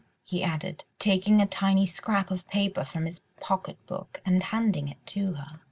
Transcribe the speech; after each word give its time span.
he 0.23 0.41
added, 0.41 0.83
taking 0.97 1.39
a 1.39 1.45
tiny 1.45 1.85
scrap 1.85 2.31
of 2.31 2.47
paper 2.47 2.83
from 2.83 3.05
his 3.05 3.19
pocket 3.39 3.77
book 3.85 4.19
and 4.25 4.41
handing 4.41 4.87
it 4.87 4.97
to 5.05 5.33
her. 5.35 5.59